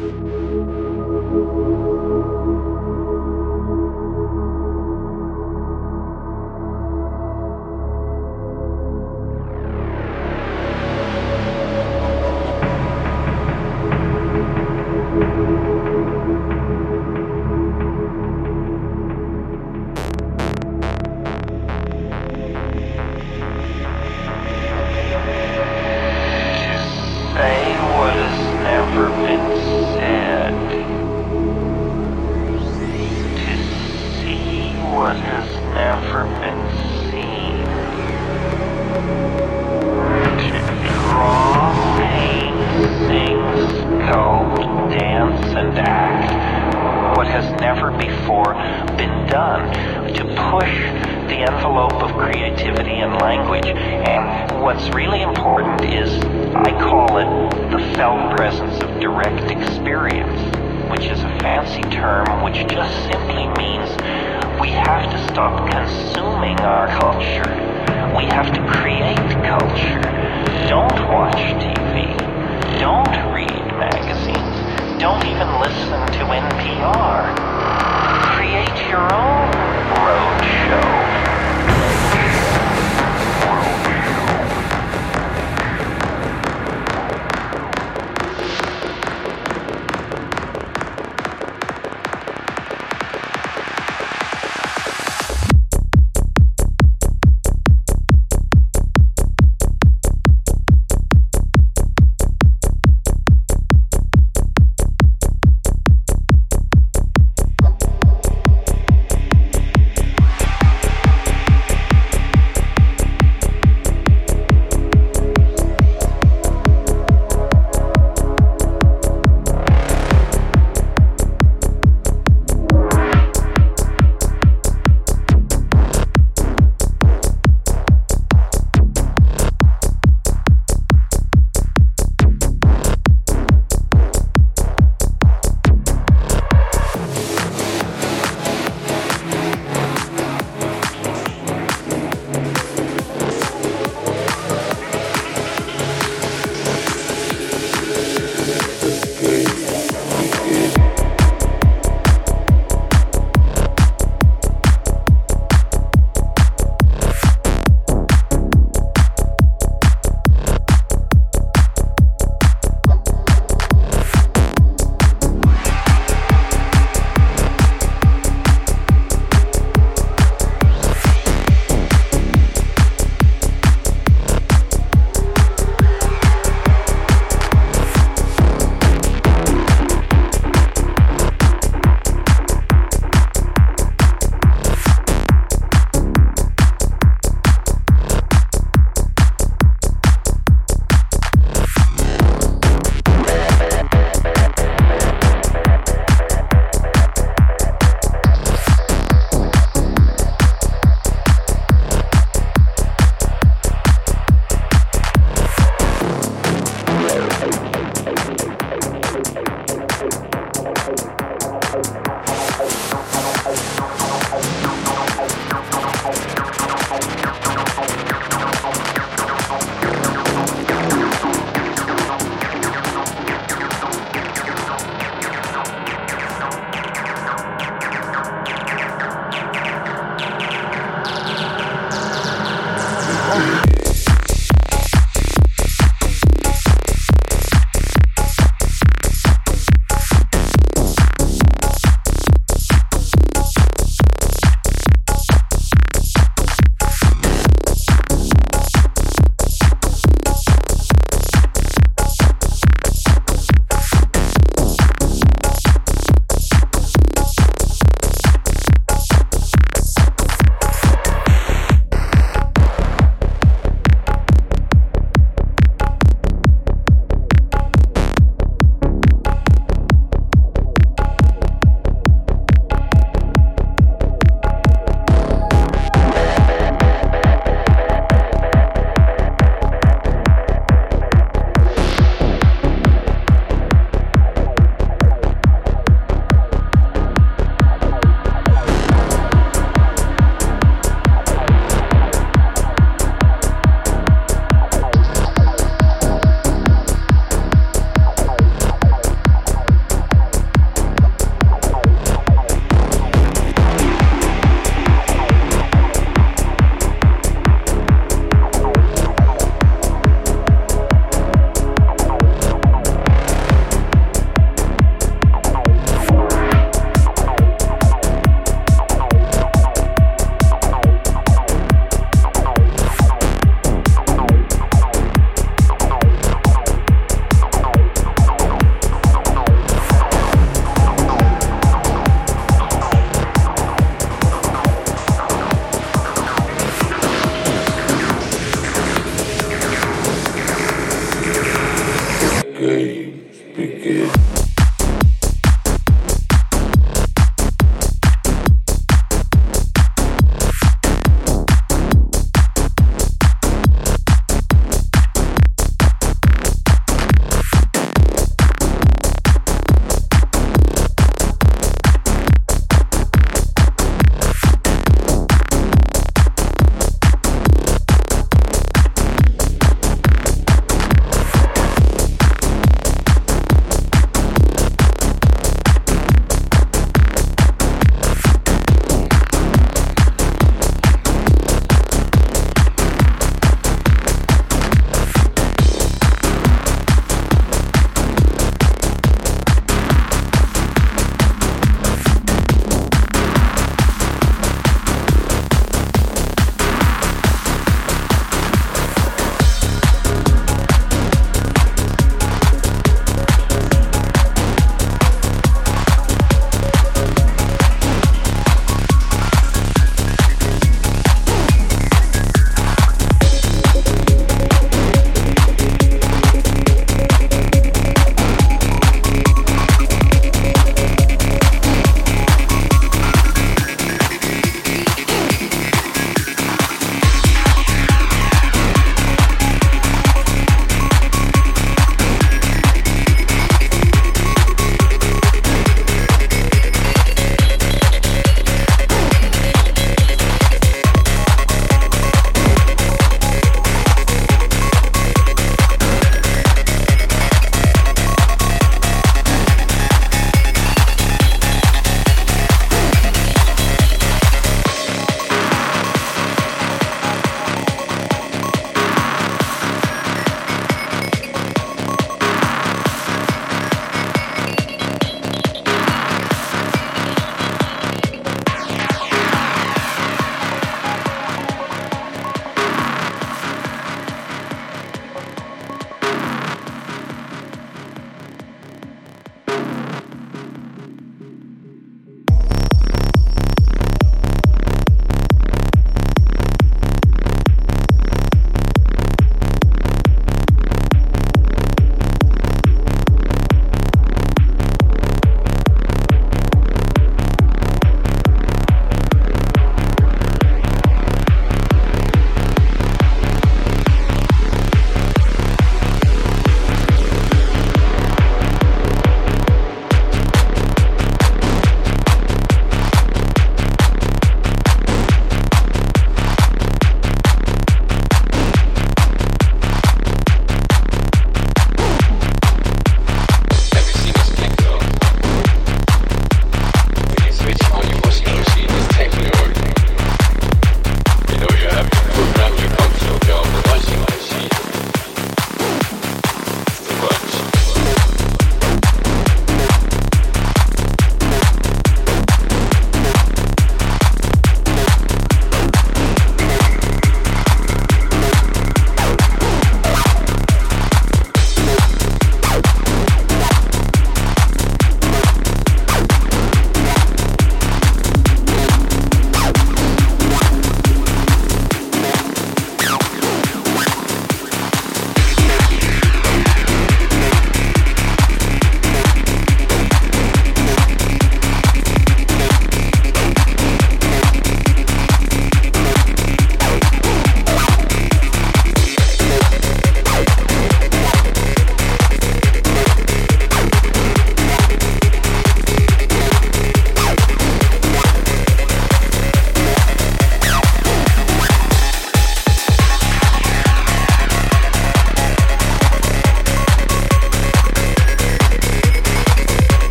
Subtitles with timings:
[0.00, 0.49] Say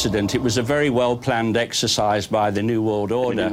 [0.00, 0.34] accident.
[0.34, 3.50] It was a very well planned exercise by the New World Order.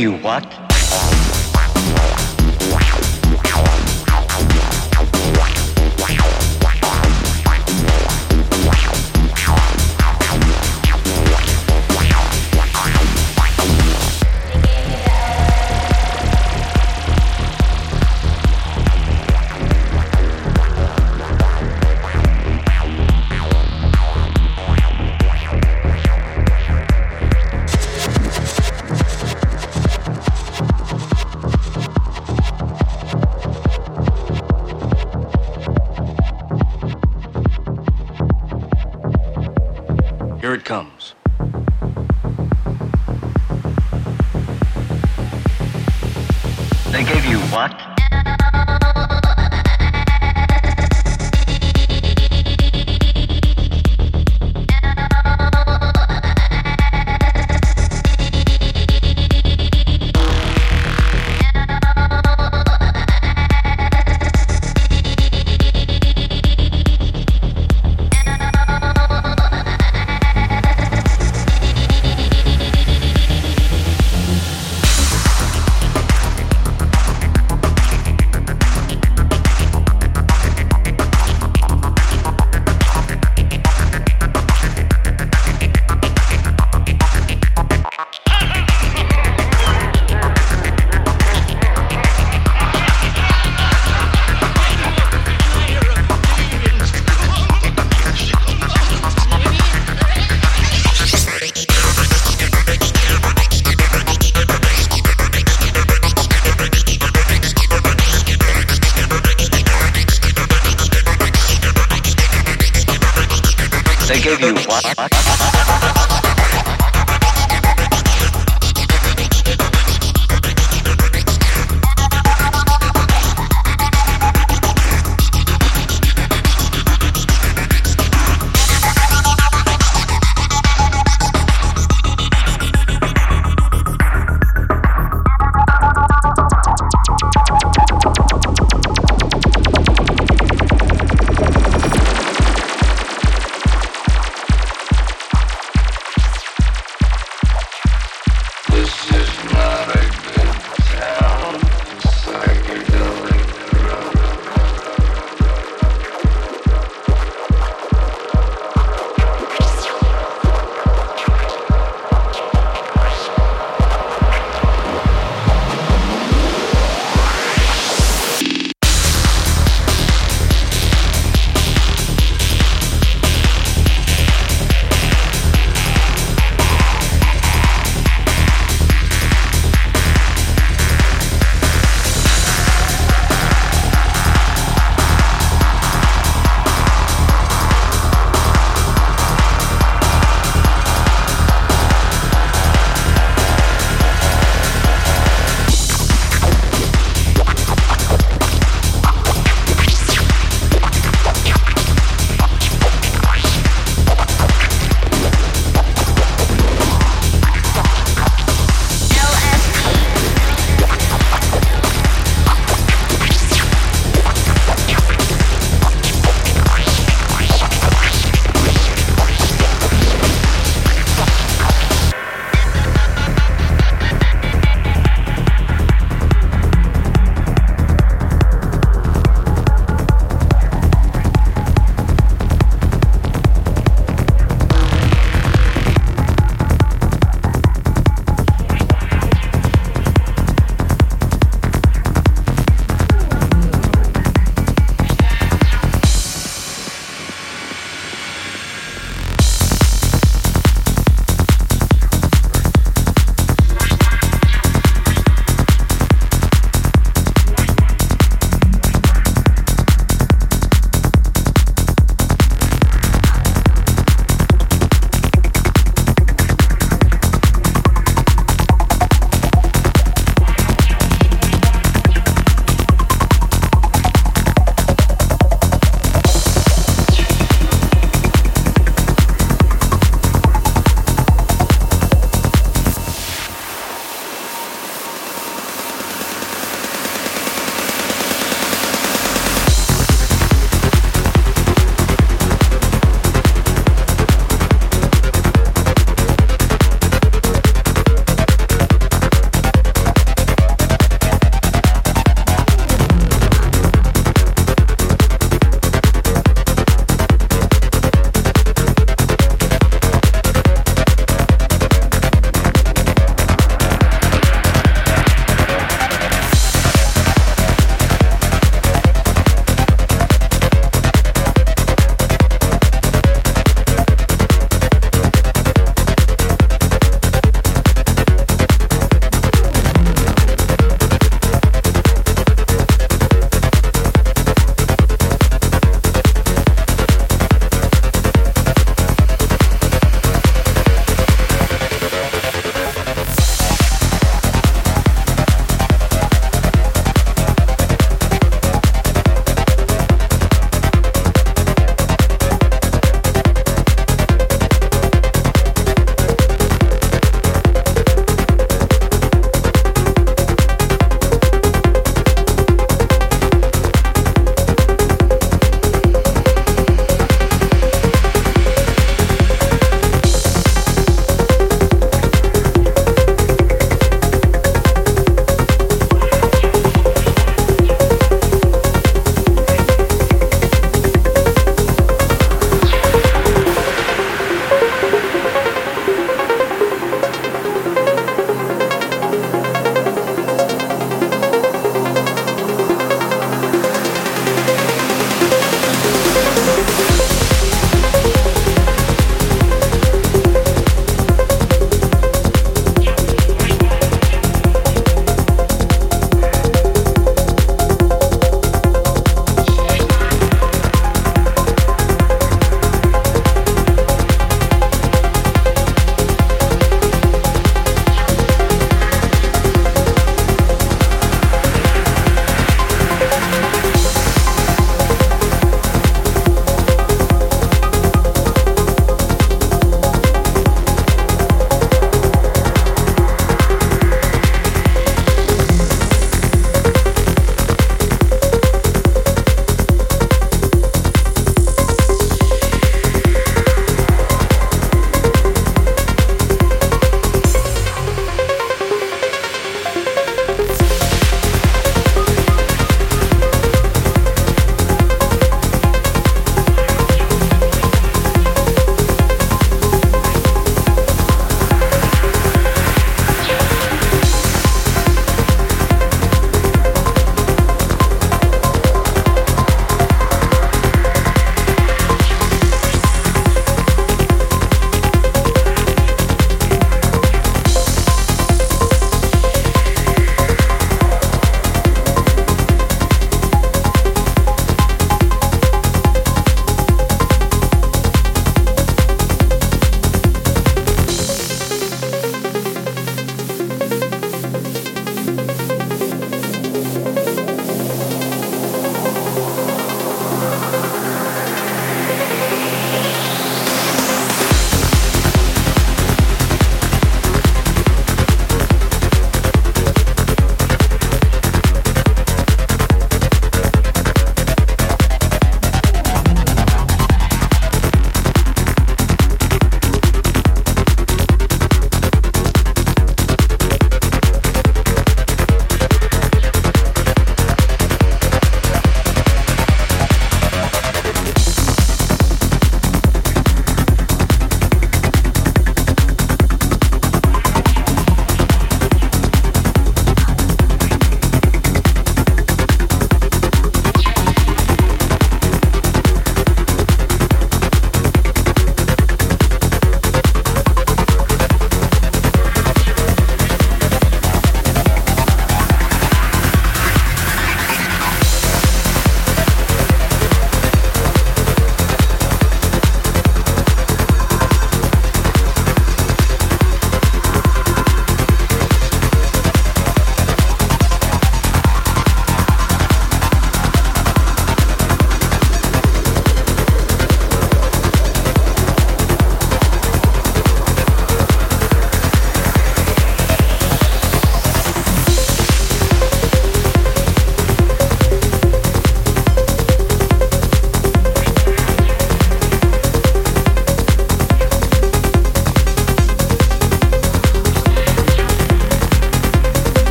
[0.00, 0.59] you what?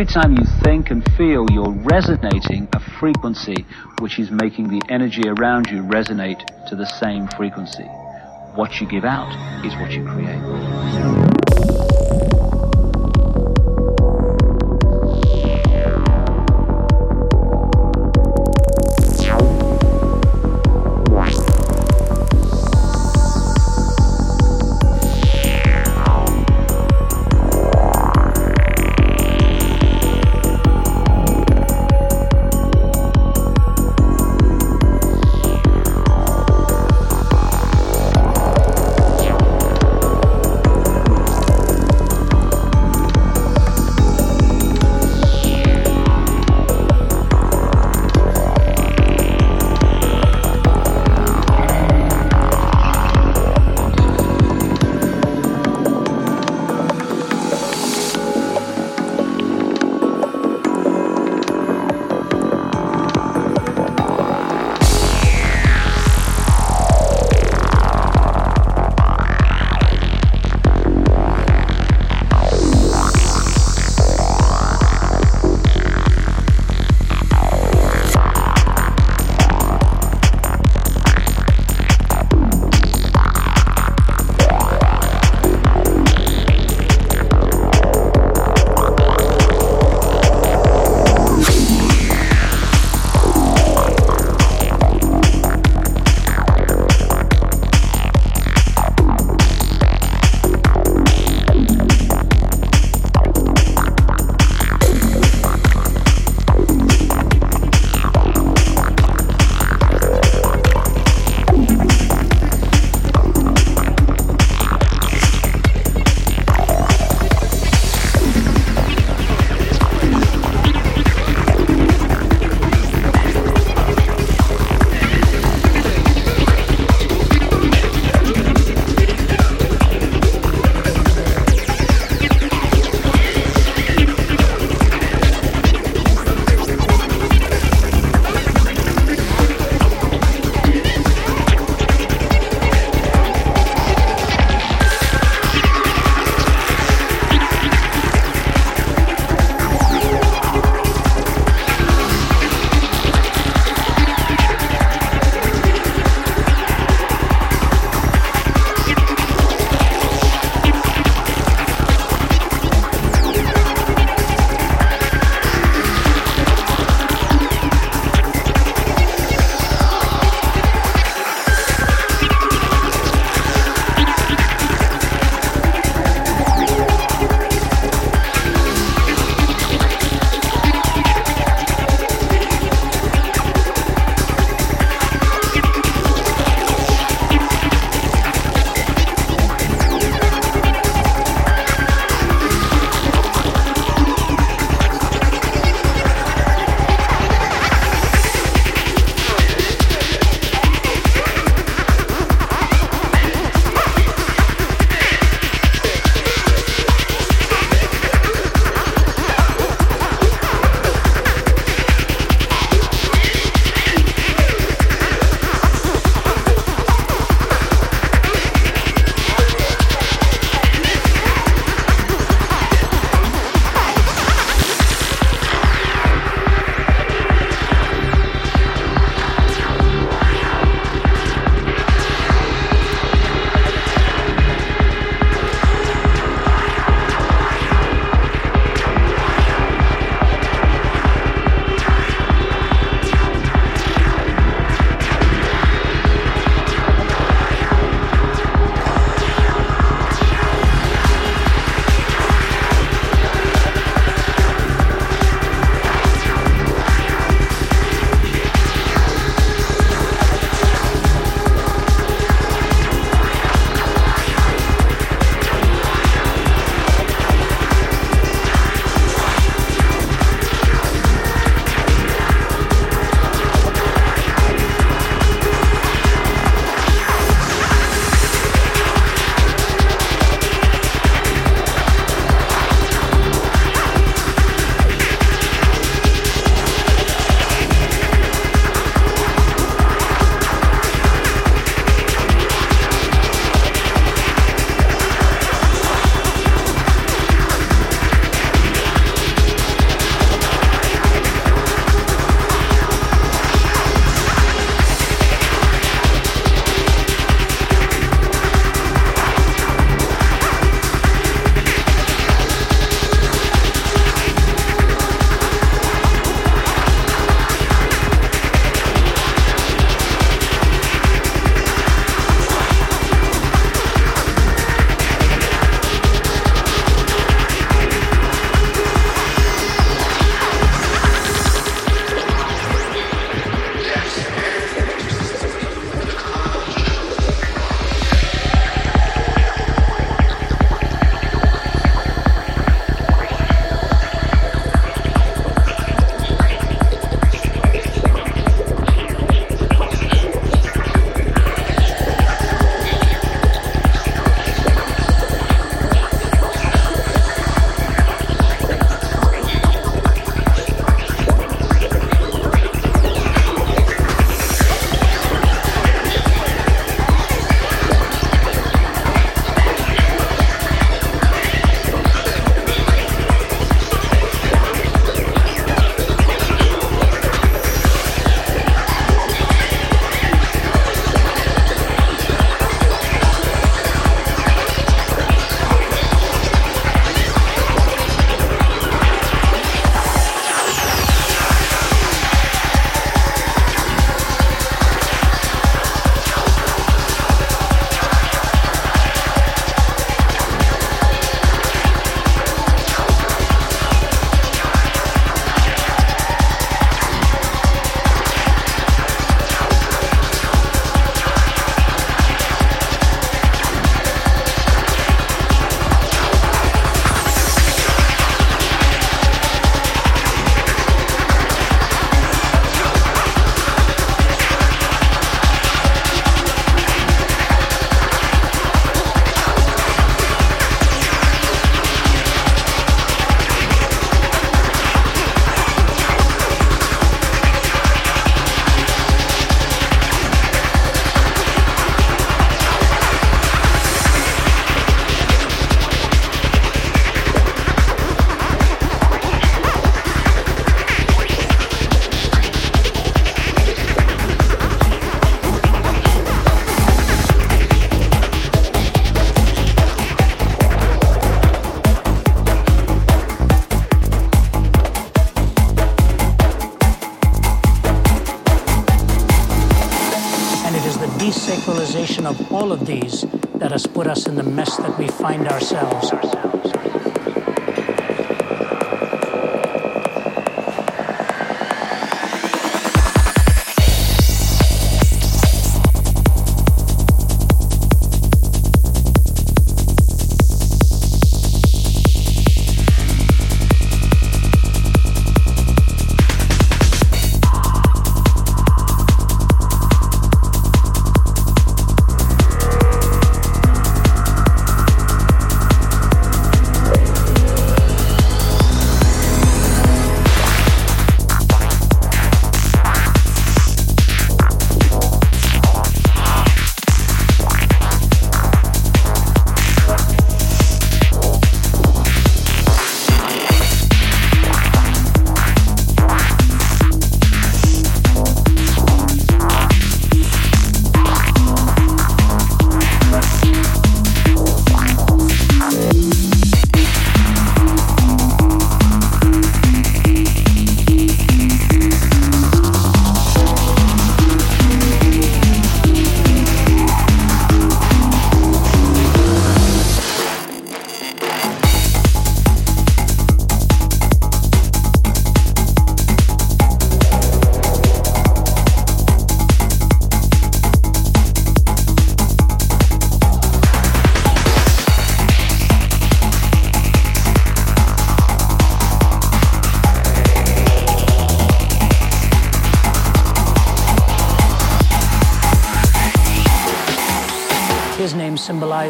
[0.00, 3.66] Every time you think and feel, you're resonating a frequency
[3.98, 7.84] which is making the energy around you resonate to the same frequency.
[8.54, 9.30] What you give out
[9.62, 11.89] is what you create.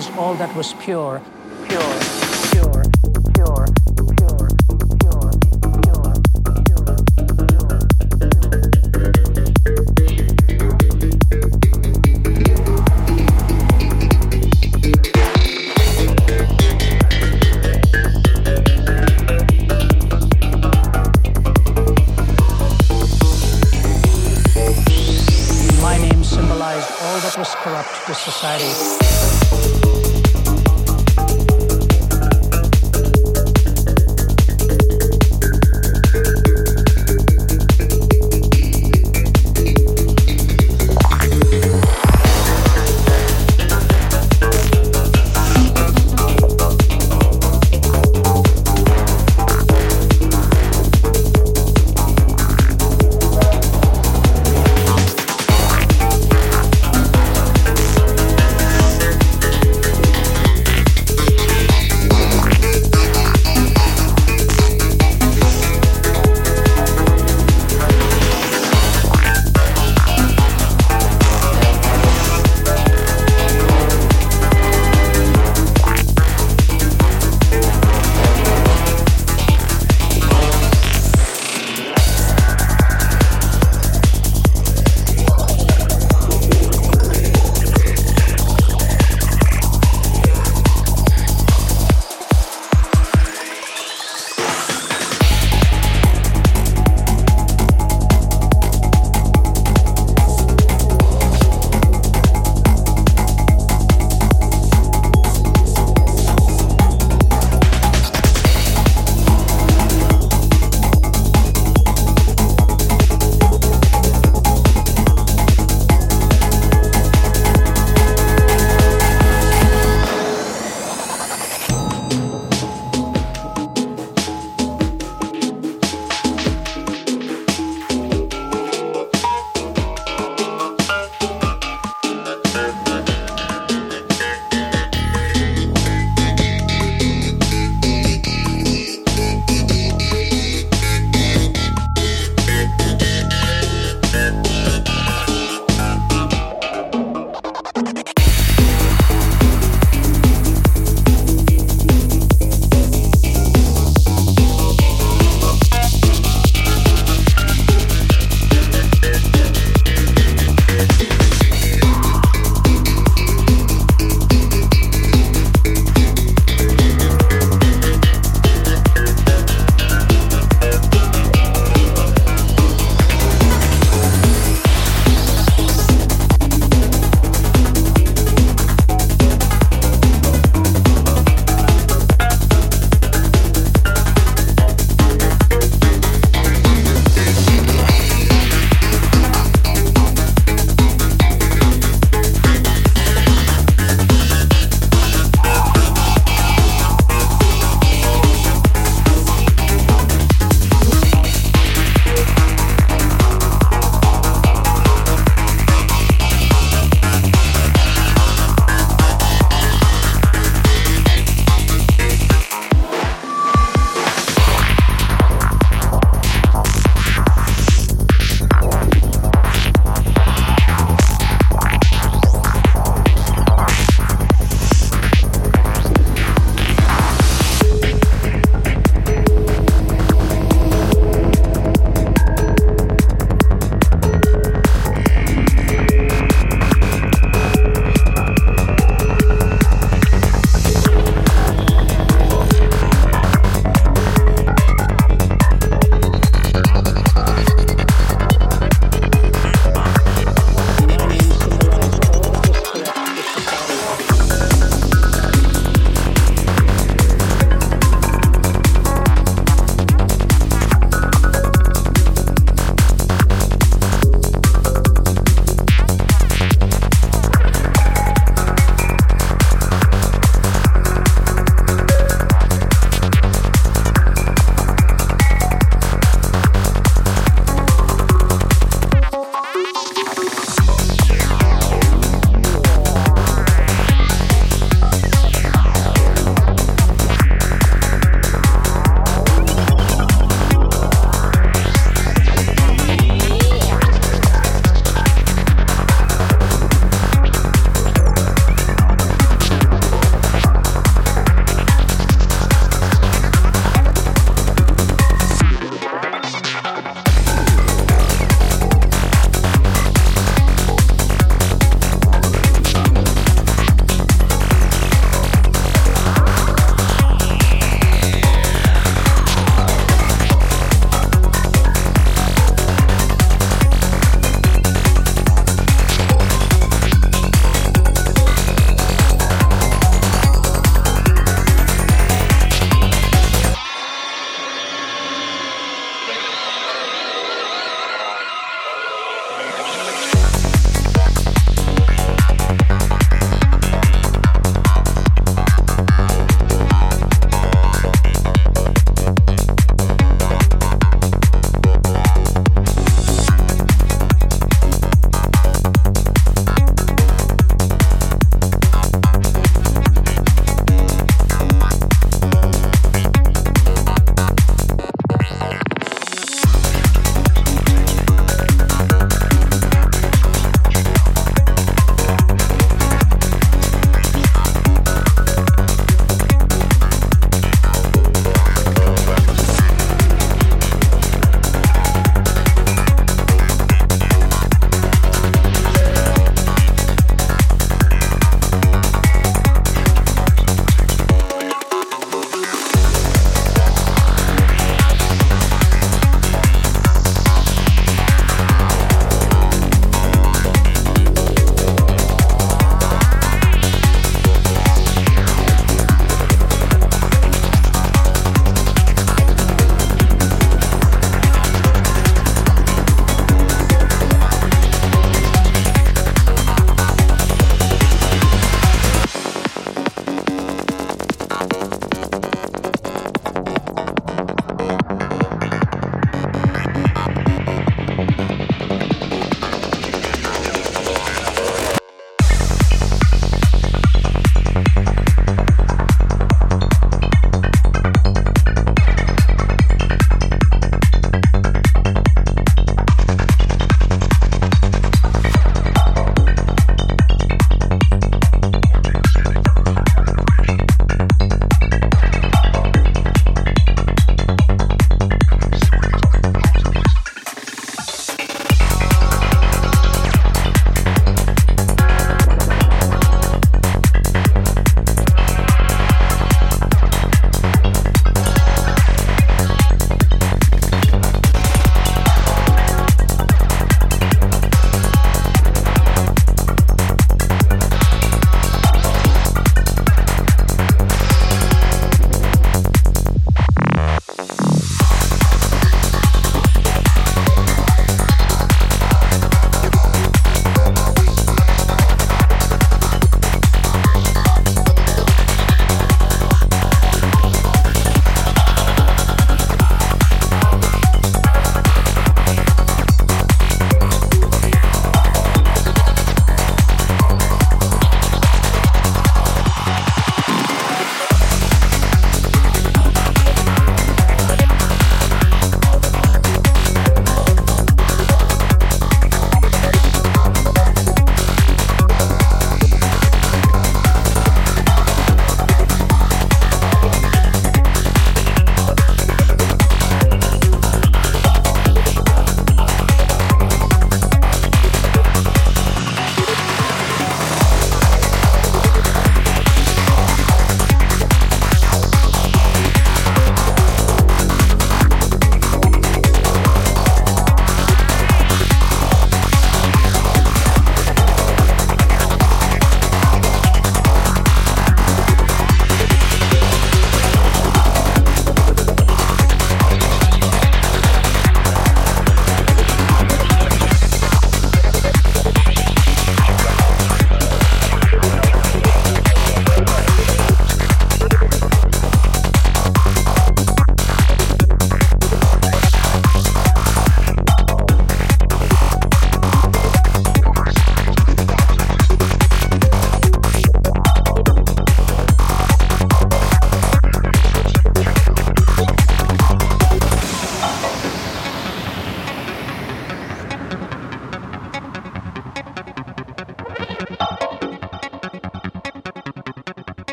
[0.00, 1.20] Symbolized all that was pure,
[1.68, 1.99] pure,